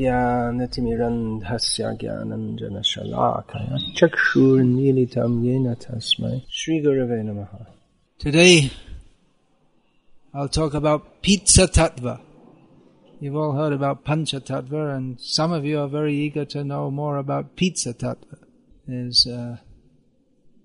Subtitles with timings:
[0.00, 7.52] ज्ञानतिमिरन्धस्य ज्ञानञ्जनशलाकया चक्षुर्मीलितं येन तस्मै श्रीगुरवे नमः
[8.18, 8.72] Today,
[10.34, 12.20] I'll talk about Pizza Tattva.
[13.20, 16.90] You've all heard about Pancha Tattva, and some of you are very eager to know
[16.90, 18.38] more about Pizza Tattva.
[18.88, 19.60] There's a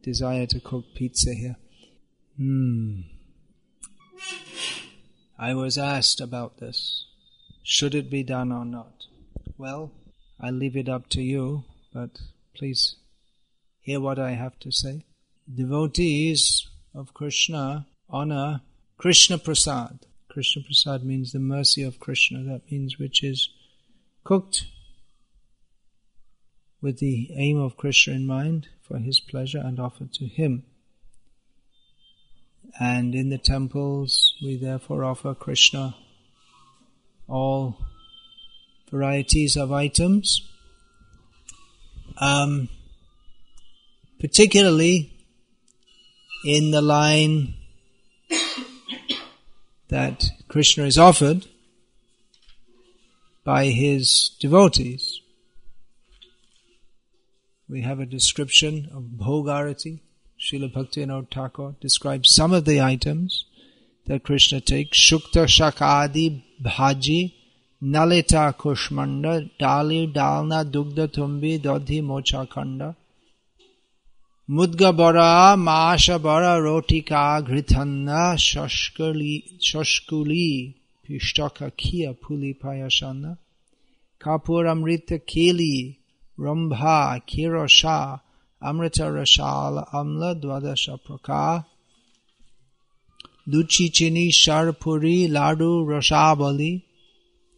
[0.02, 1.58] desire to cook pizza here.
[2.38, 3.02] Hmm.
[5.38, 7.06] I was asked about this.
[7.64, 8.97] Should it be done or not?
[9.59, 9.91] Well,
[10.41, 12.21] I leave it up to you, but
[12.55, 12.95] please
[13.81, 15.05] hear what I have to say.
[15.53, 18.61] Devotees of Krishna honor
[18.99, 20.07] Krishna Prasad.
[20.29, 22.45] Krishna Prasad means the mercy of Krishna.
[22.45, 23.49] That means which is
[24.23, 24.67] cooked
[26.81, 30.63] with the aim of Krishna in mind for his pleasure and offered to him.
[32.79, 35.97] And in the temples, we therefore offer Krishna
[37.27, 37.85] all
[38.91, 40.43] varieties of items.
[42.21, 42.69] Um,
[44.19, 45.13] particularly
[46.45, 47.55] in the line
[49.89, 51.47] that Krishna is offered
[53.45, 55.21] by his devotees.
[57.69, 60.01] We have a description of Bhogarati.
[60.41, 63.45] Srila Bhaktivinoda Thakur describes some of the items
[64.07, 64.99] that Krishna takes.
[64.99, 67.35] Shukta Shakadi Bhaji
[67.83, 69.27] Nalita कुष्मंड,
[69.61, 72.95] डाली, डालना, दुग्ध तुम्बी दधि mocha खंड
[74.51, 80.75] मुद्ग बड़ा माश बड़ा रोटी का शशकुली शशकुली
[81.09, 83.37] पिष्ट खिया, फूली, पायसन।
[84.21, 85.97] कापुर, अमृत, केली,
[86.41, 88.21] रंभा खीरसा
[88.63, 91.65] अमृत रसाल अम्ल, द्वादश प्रकार
[93.49, 96.83] लुची, चीनी, शरपुरी, लाडू, रसावली।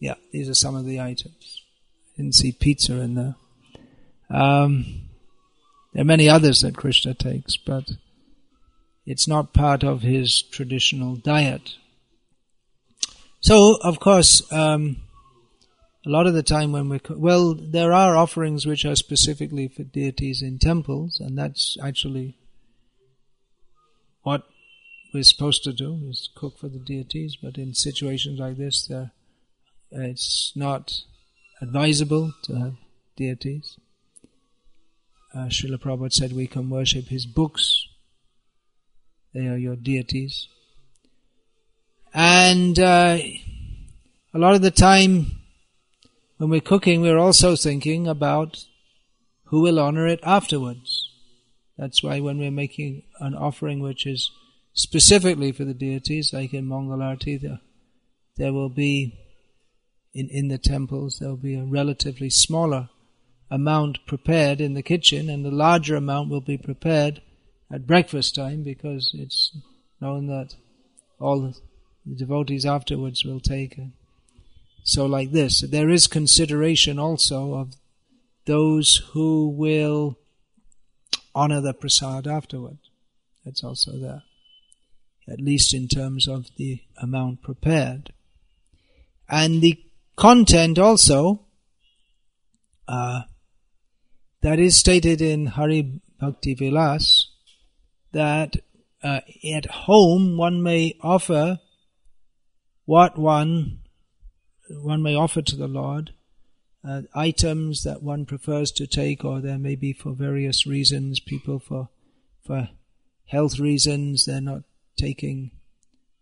[0.01, 1.61] Yeah, these are some of the items.
[2.17, 3.35] Didn't see pizza in there.
[4.31, 5.03] Um,
[5.93, 7.91] there are many others that Krishna takes, but
[9.05, 11.75] it's not part of his traditional diet.
[13.41, 14.97] So, of course, um,
[16.03, 19.83] a lot of the time when we're, well, there are offerings which are specifically for
[19.83, 22.37] deities in temples, and that's actually
[24.23, 24.47] what
[25.13, 27.35] we're supposed to do is cook for the deities.
[27.35, 28.87] But in situations like this,
[29.91, 30.93] it's not
[31.61, 32.73] advisable to have
[33.15, 33.77] deities.
[35.33, 37.87] Uh, Srila Prabhupada said we can worship his books.
[39.33, 40.47] They are your deities.
[42.13, 43.17] And uh,
[44.33, 45.41] a lot of the time
[46.37, 48.65] when we're cooking, we're also thinking about
[49.45, 51.09] who will honor it afterwards.
[51.77, 54.31] That's why when we're making an offering which is
[54.73, 57.59] specifically for the deities, like in Mangalarti, there,
[58.37, 59.17] there will be,
[60.13, 62.89] in, in the temples, there will be a relatively smaller
[63.49, 67.21] amount prepared in the kitchen, and the larger amount will be prepared
[67.71, 69.55] at breakfast time because it's
[69.99, 70.55] known that
[71.19, 73.89] all the devotees afterwards will take it.
[74.83, 77.75] So, like this, there is consideration also of
[78.45, 80.17] those who will
[81.35, 82.79] honor the prasad afterward.
[83.45, 84.23] That's also there,
[85.29, 88.11] at least in terms of the amount prepared.
[89.29, 89.79] And the
[90.15, 91.45] content also
[92.87, 93.21] uh,
[94.41, 97.29] that is stated in Hari Bhakti Vilas
[98.11, 98.57] that
[99.03, 101.59] uh, at home one may offer
[102.85, 103.79] what one
[104.69, 106.11] one may offer to the Lord,
[106.87, 111.59] uh, items that one prefers to take, or there may be for various reasons, people
[111.59, 111.89] for
[112.45, 112.69] for
[113.25, 114.63] health reasons they're not
[114.97, 115.51] taking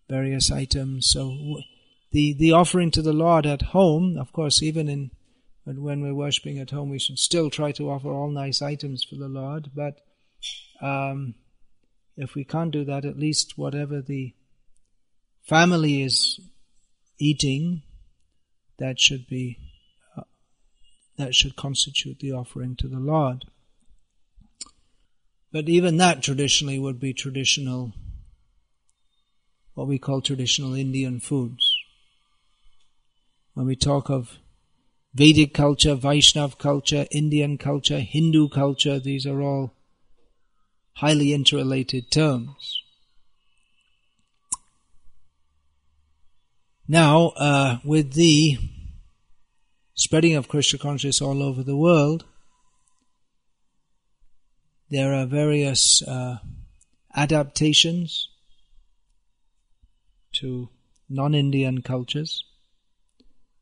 [0.10, 1.10] various items.
[1.10, 1.62] So
[2.12, 5.12] the the offering to the Lord at home, of course, even in
[5.66, 9.16] when we're worshipping at home, we should still try to offer all nice items for
[9.16, 9.70] the Lord.
[9.76, 10.00] But
[10.82, 11.36] um,
[12.18, 14.34] if we can't do that, at least whatever the
[15.44, 16.40] family is
[17.20, 17.84] eating,
[18.80, 19.58] that should be
[20.18, 20.24] uh,
[21.18, 23.46] that should constitute the offering to the Lord.
[25.52, 27.94] But even that traditionally would be traditional,
[29.74, 31.69] what we call traditional Indian foods.
[33.60, 34.40] When we talk of
[35.14, 39.74] Vedic culture, Vaishnav culture, Indian culture, Hindu culture, these are all
[40.94, 42.82] highly interrelated terms.
[46.88, 48.60] Now, uh, with the
[49.94, 52.24] spreading of Krishna consciousness all over the world,
[54.90, 56.38] there are various uh,
[57.14, 58.30] adaptations
[60.36, 60.70] to
[61.10, 62.46] non Indian cultures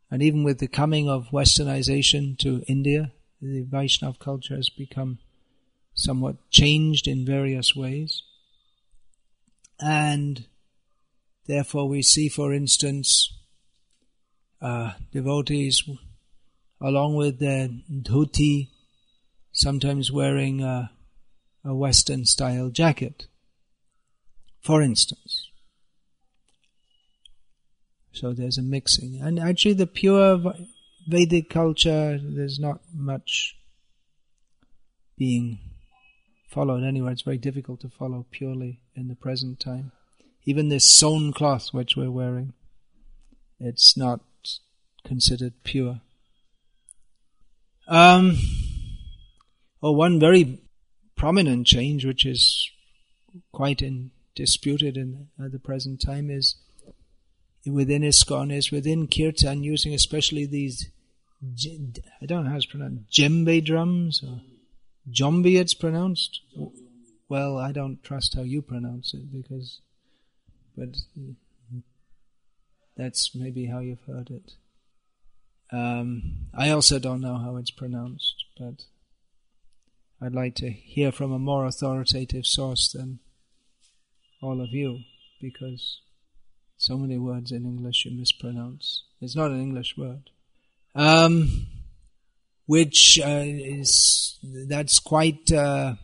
[0.10, 3.12] And even with the coming of westernization to India,
[3.42, 5.20] the Vaishnav culture has become
[5.94, 8.24] somewhat changed in various ways.
[9.80, 10.46] And
[11.46, 13.34] therefore we see, for instance,
[14.62, 15.84] uh, devotees
[16.82, 18.70] along with their dhoti,
[19.52, 20.92] sometimes wearing a,
[21.66, 23.28] a Western style jacket,
[24.62, 25.47] for instance.
[28.20, 29.22] So there's a mixing.
[29.22, 30.54] And actually the pure
[31.08, 33.56] Vedic culture, there's not much
[35.18, 35.60] being
[36.50, 37.12] followed anywhere.
[37.12, 39.92] It's very difficult to follow purely in the present time.
[40.46, 42.54] Even this sewn cloth which we're wearing,
[43.60, 44.22] it's not
[45.06, 46.02] considered pure.
[47.88, 48.38] Um,
[49.80, 50.60] well, one very
[51.16, 52.70] prominent change, which is
[53.52, 56.56] quite in, disputed in at the present time, is
[57.68, 60.90] within ISKCON, is within Kirtan, using especially these,
[62.22, 64.42] I don't know how it's pronounced, djembe drums, or
[65.10, 66.42] Jombi it's pronounced.
[67.30, 69.82] Well, I don't trust how you pronounce it because,
[70.76, 70.98] but
[72.96, 74.54] that's maybe how you've heard it.
[75.72, 78.86] Um, I also don't know how it's pronounced, but
[80.22, 83.20] I'd like to hear from a more authoritative source than
[84.42, 85.02] all of you,
[85.42, 86.02] because
[86.78, 89.04] so many words in English you mispronounce.
[89.20, 90.30] It's not an English word.
[90.96, 91.68] Um,
[92.66, 95.96] which uh, is that's quite uh,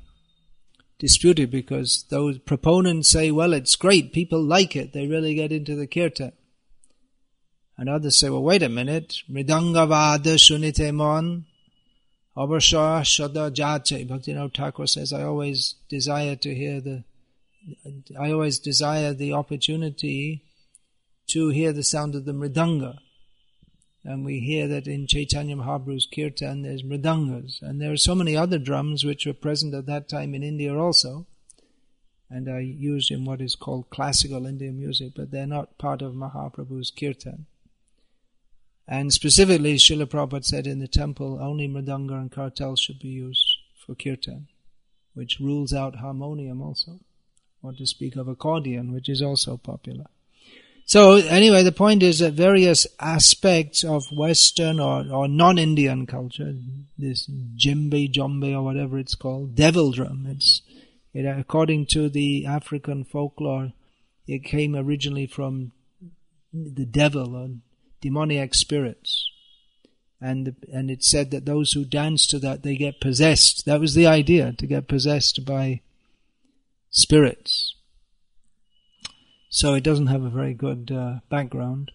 [0.97, 5.75] disputed because those proponents say, well, it's great, people like it, they really get into
[5.75, 6.31] the kirtan.
[7.77, 11.45] And others say, well, wait a minute, Mridangavada Shunite Mon,
[12.37, 14.07] Abharsha Shada Jate.
[14.07, 17.03] Bhaktivinoda Thakur says, I always desire to hear the,
[18.19, 20.43] I always desire the opportunity
[21.33, 23.00] to hear the sound of the Mridanga.
[24.03, 27.59] And we hear that in Chaitanya Mahaprabhu's Kirtan there's Mridangas.
[27.59, 30.77] And there are so many other drums which were present at that time in India
[30.77, 31.25] also.
[32.30, 36.13] And are used in what is called classical Indian music, but they're not part of
[36.13, 37.47] Mahaprabhu's Kirtan.
[38.88, 43.47] And specifically, Srila Prabhupada said in the temple, only mridanga and kartal should be used
[43.83, 44.50] for kirtan,
[45.13, 47.00] which rules out harmonium also.
[47.63, 50.06] Or to speak of accordion, which is also popular.
[50.85, 56.53] So anyway, the point is that various aspects of Western or, or non-Indian culture,
[56.97, 60.62] this djembe, jombe or whatever it's called, devil drum, it's,
[61.13, 63.74] it, according to the African folklore,
[64.27, 65.71] it came originally from
[66.53, 67.50] the devil or
[68.01, 69.29] demoniac spirits.
[70.21, 73.65] And, and it said that those who dance to that, they get possessed.
[73.65, 75.81] That was the idea, to get possessed by
[76.89, 77.75] spirits.
[79.55, 81.91] So it doesn't have a very good uh, background.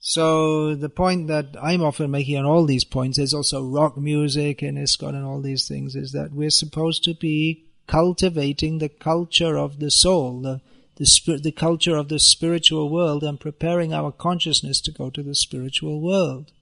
[0.00, 4.62] So the point that I'm often making on all these points, there's also rock music
[4.62, 9.58] and ISKCON and all these things, is that we're supposed to be cultivating the culture
[9.58, 10.62] of the soul, the
[10.96, 15.34] the, the culture of the spiritual world and preparing our consciousness to go to the
[15.34, 16.52] spiritual world.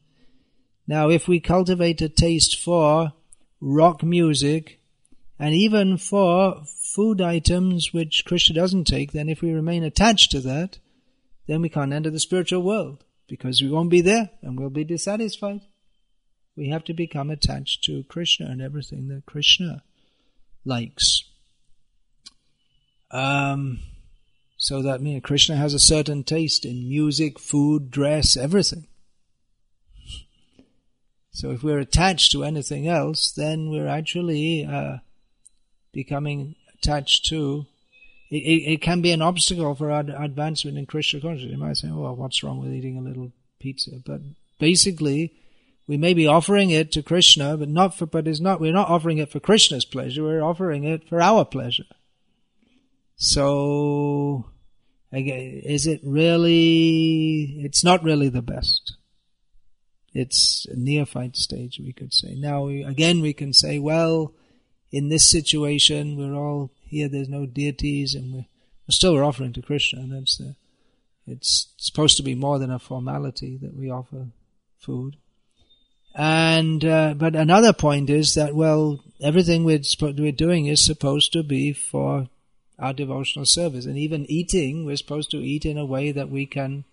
[0.89, 3.13] Now, if we cultivate a taste for
[3.61, 4.81] rock music
[5.39, 6.65] and even for
[6.95, 10.79] food items which Krishna doesn't take, then if we remain attached to that,
[11.49, 14.85] then we can't enter the spiritual world because we won't be there and we'll be
[14.85, 15.61] dissatisfied.
[16.57, 19.83] We have to become attached to Krishna and everything that Krishna
[20.65, 21.25] likes.
[23.11, 23.81] Um,
[24.57, 28.87] so that means Krishna has a certain taste in music, food, dress, everything.
[31.33, 34.99] So if we're attached to anything else, then we're actually uh,
[35.93, 37.67] becoming attached to.
[38.31, 41.53] It, it, it, can be an obstacle for our advancement in Krishna consciousness.
[41.53, 44.21] You might say, "Oh, well, what's wrong with eating a little pizza?" But
[44.59, 45.33] basically,
[45.87, 48.07] we may be offering it to Krishna, but not for.
[48.07, 48.61] But it's not.
[48.61, 50.23] We're not offering it for Krishna's pleasure.
[50.23, 51.85] We're offering it for our pleasure.
[53.17, 54.47] So
[55.15, 58.97] again, is it really, it's not really the best.
[60.13, 62.35] It's a neophyte stage, we could say.
[62.35, 64.35] Now, again, we can say, well,
[64.95, 68.47] in this situation, we're all here, there's no deities, and we're,
[68.87, 70.55] we're still offering to Krishna, and that's the,
[71.27, 74.29] it's supposed to be more than a formality that we offer
[74.79, 75.17] food.
[76.15, 81.43] And, uh, but another point is that, well, everything we're, we're doing is supposed to
[81.43, 82.29] be for
[82.79, 83.87] our devotional service.
[83.87, 86.85] And even eating, we're supposed to eat in a way that we can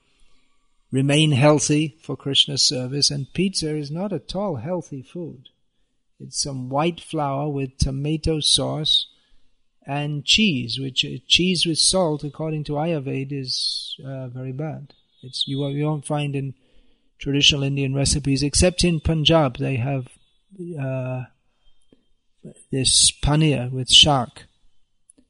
[0.92, 3.12] remain healthy for Krishna's service.
[3.12, 5.50] And pizza is not at all healthy food.
[6.24, 9.08] It's some white flour with tomato sauce
[9.86, 14.94] and cheese, which uh, cheese with salt, according to Ayurveda, is uh, very bad.
[15.24, 16.54] It's you, you won't find in
[17.20, 20.08] traditional Indian recipes, except in Punjab, they have
[20.80, 21.24] uh,
[22.72, 24.46] this paneer with shark.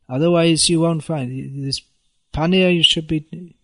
[0.09, 1.81] Otherwise, you won't find this
[2.33, 2.75] paneer.
[2.75, 3.55] You should be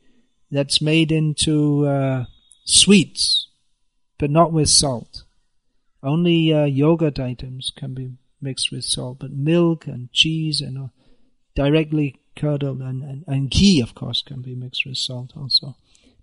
[0.49, 2.25] that's made into uh,
[2.63, 3.47] sweets,
[4.17, 5.06] but not with salt.
[6.07, 10.87] Only uh, yogurt items can be mixed with salt, but milk and cheese and uh,
[11.55, 15.75] directly curdled and, and, and ghee, of course, can be mixed with salt also.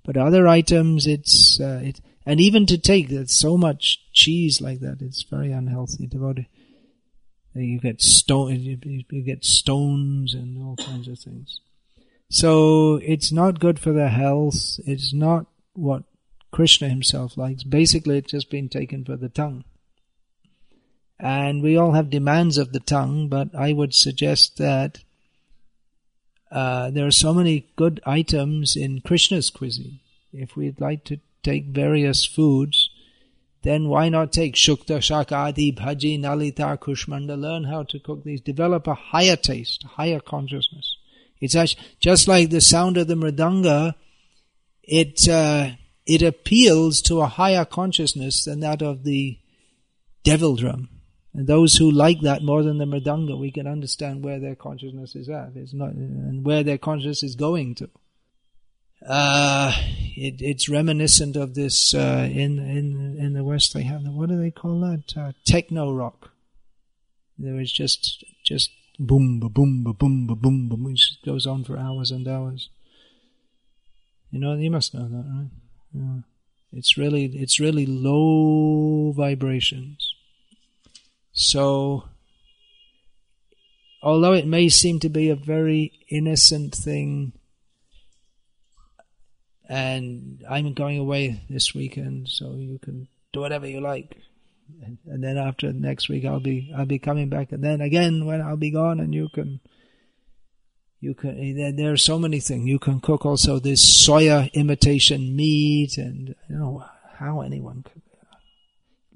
[0.04, 4.98] But other items, it's uh, it, and even to take so much cheese like that,
[5.00, 6.06] it's very unhealthy.
[6.06, 6.48] Devotee,
[7.54, 8.78] you get stone, you,
[9.10, 11.60] you get stones and all kinds of things.
[12.30, 14.78] So it's not good for the health.
[14.86, 16.04] It's not what
[16.50, 17.64] Krishna himself likes.
[17.64, 19.64] Basically, it's just been taken for the tongue.
[21.18, 24.98] And we all have demands of the tongue, but I would suggest that
[26.50, 30.00] uh, there are so many good items in Krishna's cuisine.
[30.32, 32.90] If we'd like to take various foods,
[33.62, 38.86] then why not take Shukta, Shakadi, Bhaji, Nalita, Kushmanda, learn how to cook these, develop
[38.86, 40.96] a higher taste, a higher consciousness.
[41.40, 43.94] It's actually, just like the sound of the mridanga,
[44.82, 45.70] it, uh,
[46.06, 49.38] it appeals to a higher consciousness than that of the
[50.24, 50.88] devil drum.
[51.34, 55.16] And those who like that more than the mridanga, we can understand where their consciousness
[55.16, 55.50] is at.
[55.56, 57.90] It's not, and where their consciousness is going to.
[59.06, 59.74] Uh,
[60.16, 64.40] it, it's reminiscent of this, uh, in, in, in the West they have, what do
[64.40, 65.12] they call that?
[65.16, 66.30] Uh, techno rock.
[67.36, 70.94] There is just, just boom, ba boom, ba boom, ba boom, ba boom.
[70.94, 72.70] It goes on for hours and hours.
[74.30, 75.50] You know, you must know that, right?
[75.92, 76.20] Yeah.
[76.72, 80.13] It's really, it's really low vibrations.
[81.36, 82.04] So,
[84.00, 87.32] although it may seem to be a very innocent thing,
[89.68, 94.16] and I'm going away this weekend, so you can do whatever you like.
[94.80, 98.40] And, then after next week, I'll be I'll be coming back, and then again when
[98.40, 99.58] I'll be gone, and you can
[101.00, 103.26] you can there, there are so many things you can cook.
[103.26, 106.84] Also, this soya imitation meat, and you know
[107.18, 108.02] how anyone could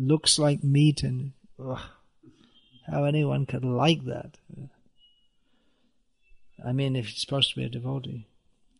[0.00, 1.34] looks like meat and.
[1.64, 1.78] Ugh
[2.90, 4.38] how anyone could like that.
[6.64, 8.26] I mean, if it's supposed to be a devotee.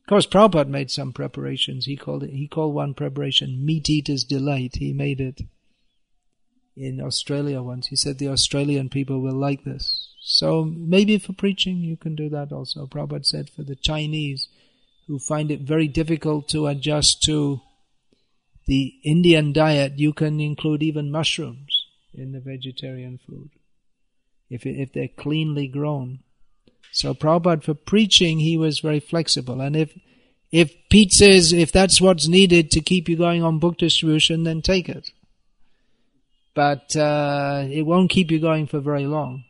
[0.02, 1.86] Of course, Prabhupada made some preparations.
[1.86, 4.76] He called it, he called one preparation Meat Eater's Delight.
[4.76, 5.42] He made it
[6.76, 7.88] in Australia once.
[7.88, 10.08] He said the Australian people will like this.
[10.20, 12.86] So maybe for preaching you can do that also.
[12.86, 14.48] Prabhupada said for the Chinese
[15.06, 17.60] who find it very difficult to adjust to
[18.66, 23.50] the Indian diet, you can include even mushrooms in the vegetarian food
[24.50, 26.20] if, if they're cleanly grown.
[26.92, 29.60] So Prabhupada, for preaching, he was very flexible.
[29.60, 29.96] And if,
[30.50, 34.62] if Pete says, if that's what's needed to keep you going on book distribution, then
[34.62, 35.10] take it.
[36.54, 39.44] But uh, it won't keep you going for very long.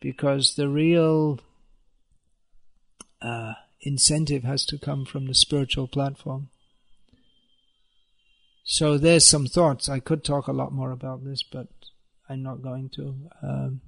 [0.00, 1.38] Because the real
[3.20, 6.48] uh, incentive has to come from the spiritual platform.
[8.64, 9.88] So there's some thoughts.
[9.88, 11.68] I could talk a lot more about this, but
[12.32, 13.14] I'm not going to.
[13.42, 13.80] Um,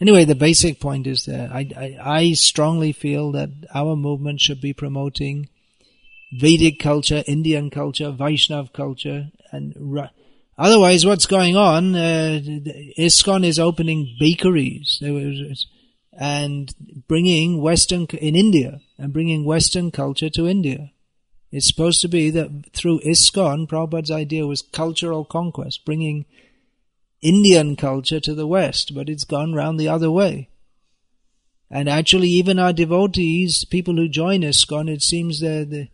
[0.00, 4.60] anyway, the basic point is that I, I, I strongly feel that our movement should
[4.60, 5.48] be promoting
[6.32, 10.10] Vedic culture, Indian culture, Vaishnav culture, and ra-
[10.58, 11.94] otherwise, what's going on?
[11.94, 12.40] Uh,
[12.98, 15.00] ISKCON is opening bakeries
[16.12, 16.74] and
[17.06, 20.90] bringing Western in India and bringing Western culture to India.
[21.52, 26.26] It's supposed to be that through ISKCON, Prabhupada's idea was cultural conquest, bringing
[27.22, 30.48] Indian culture to the West, but it's gone round the other way.
[31.70, 35.88] And actually, even our devotees, people who join ISKCON, it seems they're,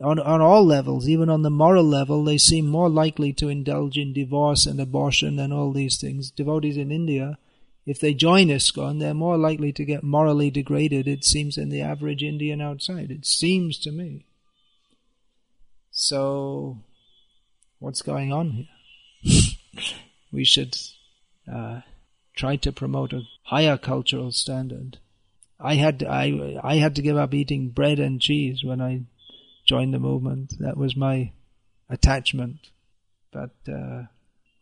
[0.00, 3.96] on, on all levels, even on the moral level, they seem more likely to indulge
[3.96, 6.30] in divorce and abortion and all these things.
[6.30, 7.38] Devotees in India,
[7.86, 11.80] if they join ISKCON, they're more likely to get morally degraded, it seems, than the
[11.80, 13.10] average Indian outside.
[13.10, 14.26] It seems to me.
[15.90, 16.78] So,
[17.78, 18.66] what's going on
[19.22, 19.42] here?
[20.32, 20.76] we should
[21.52, 21.82] uh,
[22.34, 24.98] try to promote a higher cultural standard.
[25.60, 29.02] I had I I had to give up eating bread and cheese when I
[29.66, 30.54] joined the movement.
[30.58, 31.32] That was my
[31.88, 32.70] attachment,
[33.32, 34.04] but uh,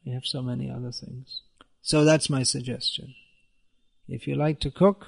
[0.05, 1.43] we have so many other things.
[1.81, 3.15] So that's my suggestion.
[4.09, 5.07] If you like to cook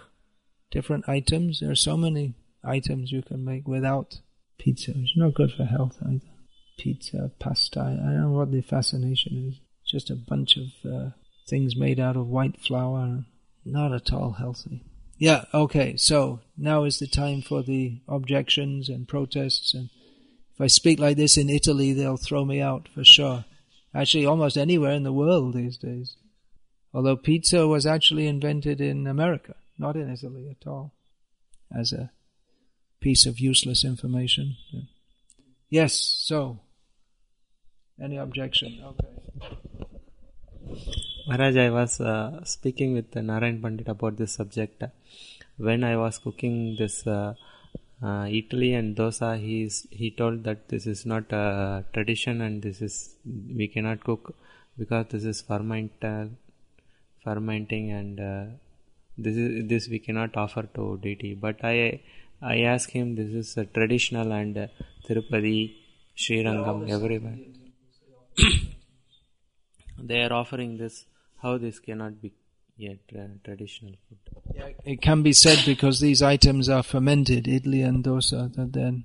[0.71, 4.21] different items, there are so many items you can make without
[4.59, 4.93] pizza.
[4.95, 6.21] It's not good for health either.
[6.79, 7.81] Pizza, pasta.
[7.81, 9.61] I don't know what the fascination is
[9.93, 11.11] just a bunch of uh,
[11.47, 13.25] things made out of white flour.
[13.65, 14.83] Not at all healthy.
[15.19, 19.89] Yeah, okay, so now is the time for the objections and protests and
[20.55, 23.45] If I speak like this in Italy, they'll throw me out for sure.
[23.95, 26.17] Actually, almost anywhere in the world these days.
[26.93, 30.93] Although pizza was actually invented in America, not in Italy at all,
[31.75, 32.11] as a
[33.01, 34.57] piece of useless information.
[35.71, 36.61] Yes, so.
[38.03, 38.83] Any objection?
[38.85, 39.59] Okay.
[41.27, 44.83] Maharaj, I was uh, speaking with Narayan Pandit about this subject.
[45.57, 47.35] When I was cooking this uh,
[48.03, 52.81] uh, idli and dosa, he's, he told that this is not a tradition and this
[52.81, 53.17] is
[53.57, 54.35] we cannot cook
[54.79, 56.25] because this is ferment, uh,
[57.23, 58.45] fermenting and uh,
[59.17, 61.35] this is this we cannot offer to deity.
[61.35, 62.01] But I
[62.41, 64.67] I asked him this is a traditional and uh,
[65.07, 65.75] Tirupati,
[66.17, 67.39] Srirangam, everywhere.
[70.03, 71.07] They are offering this.
[71.43, 72.33] How this cannot be
[72.77, 72.99] yet
[73.45, 74.19] traditional food?
[74.55, 79.05] Yeah, it can be said because these items are fermented, idli and dosa, that then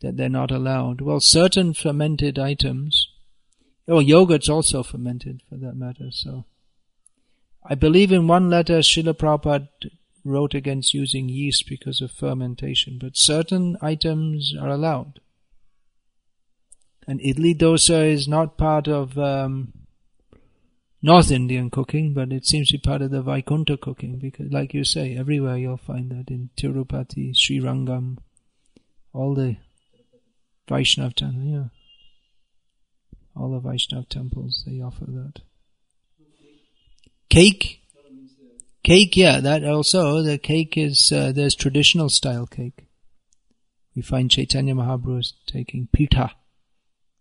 [0.00, 1.00] that they're not allowed.
[1.00, 3.08] Well, certain fermented items,
[3.88, 6.10] oh, yogurt's also fermented for that matter.
[6.10, 6.44] So,
[7.64, 9.68] I believe in one letter Srila Prabhupada
[10.24, 15.20] wrote against using yeast because of fermentation, but certain items are allowed.
[17.06, 19.72] And idli dosa is not part of um,
[21.04, 24.72] North Indian cooking, but it seems to be part of the Vaikunta cooking because, like
[24.72, 28.18] you say, everywhere you'll find that in Tirupati, Sri Rangam,
[29.12, 29.56] all the
[30.68, 31.64] Vaishnav temples, yeah.
[33.34, 35.40] All the Vaishnav temples, they offer that.
[37.28, 37.80] Cake?
[38.84, 42.86] Cake, yeah, that also, the cake is, uh, there's traditional style cake.
[43.96, 46.32] We find Chaitanya Mahaprabhu is taking pitha.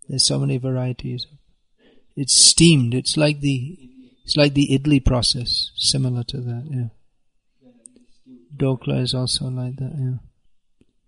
[0.07, 1.25] There's so many varieties.
[2.15, 2.93] It's steamed.
[2.93, 3.77] It's like the
[4.23, 6.63] it's like the idli process, similar to that.
[6.69, 6.87] Yeah.
[8.55, 9.93] Dhokla is also like that.
[9.97, 10.17] Yeah.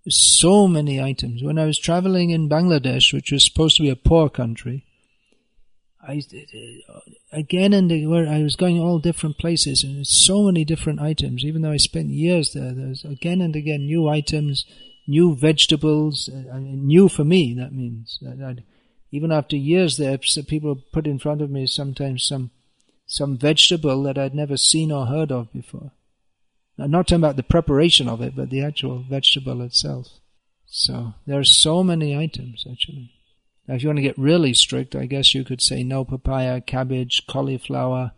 [0.04, 1.44] There's so many items.
[1.44, 4.86] When I was traveling in Bangladesh, which was supposed to be a poor country,
[6.06, 6.22] I
[7.32, 11.46] again and where I was going all different places, and so many different items.
[11.46, 14.66] Even though I spent years there, there's again and again new items,
[15.08, 17.54] new vegetables, uh, new for me.
[17.54, 18.64] That means I'd,
[19.14, 22.50] even after years there, people put in front of me sometimes some
[23.06, 25.92] some vegetable that I'd never seen or heard of before.
[26.80, 30.08] I'm not talking about the preparation of it, but the actual vegetable itself.
[30.66, 33.12] So there are so many items actually.
[33.68, 36.60] Now, if you want to get really strict, I guess you could say no papaya,
[36.60, 38.14] cabbage, cauliflower.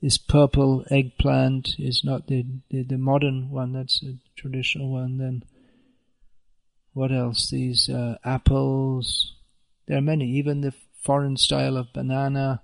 [0.00, 5.18] This purple eggplant is not the, the, the modern one, that's the traditional one.
[5.18, 5.44] Then,
[6.94, 7.50] what else?
[7.50, 9.34] These uh, apples,
[9.90, 10.72] there are many, even the
[11.02, 12.62] foreign style of banana.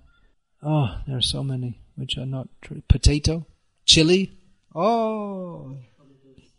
[0.63, 2.81] Oh, there are so many which are not true.
[2.87, 3.45] Potato,
[3.83, 4.31] chili.
[4.73, 5.75] Oh,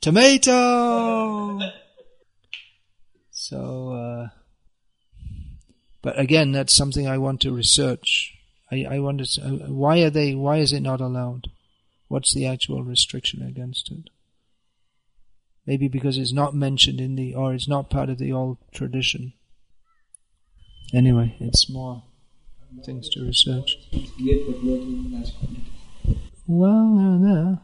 [0.03, 1.59] tomato.
[3.31, 4.29] So, uh,
[6.03, 8.35] but again, that's something I want to research.
[8.71, 9.41] I, I want to.
[9.41, 10.35] Uh, why are they?
[10.35, 11.47] Why is it not allowed?
[12.09, 14.11] What's the actual restriction against it?
[15.65, 19.33] Maybe because it's not mentioned in the, or it's not part of the old tradition.
[20.95, 22.03] Anyway, it's more
[22.85, 23.77] things to research.
[26.47, 27.61] Well, there, there.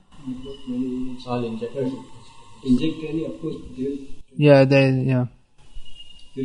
[1.26, 1.92] All injected.
[2.64, 3.98] Inject any, of course, they'll,
[4.37, 5.26] Yeah, they, yeah.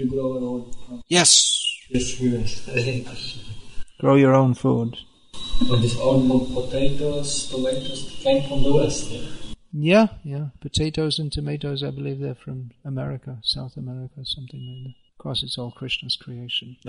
[0.09, 1.01] grow our own.
[1.07, 1.55] Yes!
[3.99, 4.97] Grow your own food.
[5.67, 6.21] But this all
[6.53, 9.09] potatoes, tomatoes came from the west.
[9.09, 9.25] Yeah?
[9.71, 10.45] Yeah, yeah.
[10.61, 14.98] Potatoes and tomatoes, I believe they're from America, South America, something like that.
[15.19, 16.77] Course, it's all Krishna's creation.